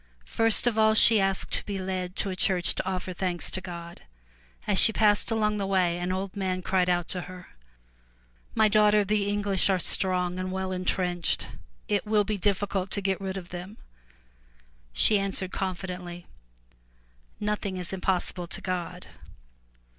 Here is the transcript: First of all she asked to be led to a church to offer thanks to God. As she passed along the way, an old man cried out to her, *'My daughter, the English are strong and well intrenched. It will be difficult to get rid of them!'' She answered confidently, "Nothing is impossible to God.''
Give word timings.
First 0.25 0.65
of 0.65 0.79
all 0.79 0.95
she 0.95 1.19
asked 1.19 1.51
to 1.53 1.63
be 1.67 1.77
led 1.77 2.15
to 2.15 2.31
a 2.31 2.35
church 2.35 2.73
to 2.73 2.89
offer 2.89 3.13
thanks 3.13 3.51
to 3.51 3.61
God. 3.61 4.01
As 4.65 4.79
she 4.81 4.91
passed 4.91 5.29
along 5.29 5.57
the 5.57 5.67
way, 5.67 5.99
an 5.99 6.11
old 6.11 6.35
man 6.35 6.63
cried 6.63 6.89
out 6.89 7.07
to 7.09 7.21
her, 7.29 7.49
*'My 8.55 8.67
daughter, 8.67 9.03
the 9.05 9.27
English 9.29 9.69
are 9.69 9.77
strong 9.77 10.39
and 10.39 10.51
well 10.51 10.71
intrenched. 10.71 11.45
It 11.87 12.07
will 12.07 12.23
be 12.23 12.39
difficult 12.39 12.89
to 12.93 13.01
get 13.01 13.21
rid 13.21 13.37
of 13.37 13.49
them!'' 13.49 13.77
She 14.91 15.19
answered 15.19 15.51
confidently, 15.51 16.25
"Nothing 17.39 17.77
is 17.77 17.93
impossible 17.93 18.47
to 18.47 18.59
God.'' 18.59 19.05